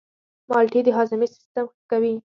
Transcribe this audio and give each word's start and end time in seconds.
مالټې 0.49 0.79
د 0.85 0.89
هاضمې 0.97 1.27
سیستم 1.35 1.65
ښه 1.73 1.77
کوي. 1.91 2.13